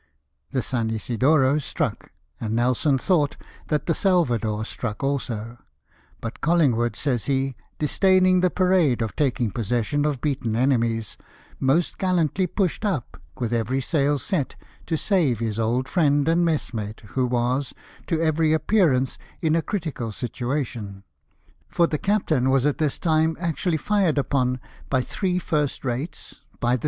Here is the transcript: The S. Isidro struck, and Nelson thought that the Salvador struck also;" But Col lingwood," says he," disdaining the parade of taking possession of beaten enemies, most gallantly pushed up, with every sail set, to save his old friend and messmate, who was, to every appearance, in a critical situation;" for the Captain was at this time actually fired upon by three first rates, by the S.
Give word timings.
The 0.49 0.65
S. 0.65 0.73
Isidro 0.73 1.59
struck, 1.59 2.11
and 2.39 2.55
Nelson 2.55 2.97
thought 2.97 3.37
that 3.67 3.85
the 3.85 3.93
Salvador 3.93 4.65
struck 4.65 5.03
also;" 5.03 5.59
But 6.21 6.41
Col 6.41 6.57
lingwood," 6.57 6.95
says 6.95 7.25
he," 7.25 7.55
disdaining 7.77 8.39
the 8.41 8.49
parade 8.49 9.03
of 9.03 9.15
taking 9.15 9.51
possession 9.51 10.03
of 10.05 10.19
beaten 10.19 10.55
enemies, 10.55 11.17
most 11.59 11.99
gallantly 11.99 12.47
pushed 12.47 12.83
up, 12.83 13.21
with 13.37 13.53
every 13.53 13.79
sail 13.79 14.17
set, 14.17 14.55
to 14.87 14.97
save 14.97 15.37
his 15.37 15.59
old 15.59 15.87
friend 15.87 16.27
and 16.27 16.43
messmate, 16.43 17.01
who 17.09 17.27
was, 17.27 17.71
to 18.07 18.19
every 18.19 18.53
appearance, 18.53 19.19
in 19.39 19.55
a 19.55 19.61
critical 19.61 20.11
situation;" 20.11 21.03
for 21.69 21.85
the 21.85 21.99
Captain 21.99 22.49
was 22.49 22.65
at 22.65 22.79
this 22.79 22.97
time 22.97 23.37
actually 23.39 23.77
fired 23.77 24.17
upon 24.17 24.59
by 24.89 25.01
three 25.01 25.37
first 25.37 25.85
rates, 25.85 26.41
by 26.59 26.75
the 26.75 26.79
S. 26.79 26.79